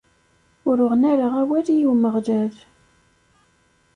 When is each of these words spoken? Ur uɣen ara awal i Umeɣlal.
Ur 0.69 0.77
uɣen 0.83 1.03
ara 1.11 1.27
awal 1.41 1.67
i 1.69 1.87
Umeɣlal. 1.91 2.53